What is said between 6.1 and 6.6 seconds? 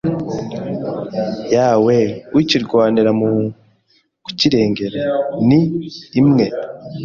imwe